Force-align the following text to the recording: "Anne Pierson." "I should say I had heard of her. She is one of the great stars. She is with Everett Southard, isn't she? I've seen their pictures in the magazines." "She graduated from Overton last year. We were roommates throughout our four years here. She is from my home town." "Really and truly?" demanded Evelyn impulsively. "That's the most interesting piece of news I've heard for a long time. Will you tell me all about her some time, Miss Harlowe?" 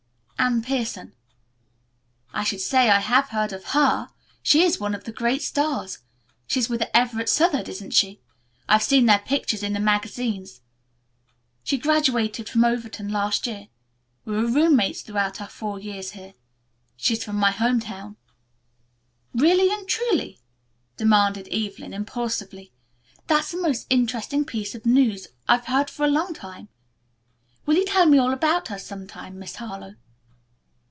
"Anne 0.41 0.63
Pierson." 0.63 1.13
"I 2.33 2.43
should 2.43 2.61
say 2.61 2.89
I 2.89 2.99
had 2.99 3.25
heard 3.25 3.53
of 3.53 3.63
her. 3.75 4.09
She 4.41 4.63
is 4.63 4.79
one 4.79 4.95
of 4.95 5.03
the 5.03 5.11
great 5.11 5.43
stars. 5.43 5.99
She 6.47 6.59
is 6.59 6.67
with 6.67 6.81
Everett 6.95 7.29
Southard, 7.29 7.69
isn't 7.69 7.91
she? 7.93 8.19
I've 8.67 8.81
seen 8.81 9.05
their 9.05 9.19
pictures 9.19 9.61
in 9.61 9.73
the 9.73 9.79
magazines." 9.79 10.61
"She 11.63 11.77
graduated 11.77 12.49
from 12.49 12.65
Overton 12.65 13.09
last 13.09 13.45
year. 13.45 13.67
We 14.25 14.33
were 14.33 14.47
roommates 14.47 15.03
throughout 15.03 15.39
our 15.39 15.47
four 15.47 15.77
years 15.79 16.13
here. 16.13 16.33
She 16.97 17.13
is 17.13 17.23
from 17.23 17.35
my 17.35 17.51
home 17.51 17.79
town." 17.79 18.17
"Really 19.35 19.71
and 19.71 19.87
truly?" 19.87 20.39
demanded 20.97 21.49
Evelyn 21.49 21.93
impulsively. 21.93 22.73
"That's 23.27 23.51
the 23.51 23.61
most 23.61 23.85
interesting 23.91 24.45
piece 24.45 24.73
of 24.73 24.87
news 24.87 25.27
I've 25.47 25.67
heard 25.67 25.91
for 25.91 26.03
a 26.03 26.07
long 26.09 26.33
time. 26.33 26.69
Will 27.67 27.75
you 27.75 27.85
tell 27.85 28.07
me 28.07 28.17
all 28.17 28.33
about 28.33 28.69
her 28.69 28.79
some 28.79 29.05
time, 29.05 29.37
Miss 29.37 29.57
Harlowe?" 29.57 29.97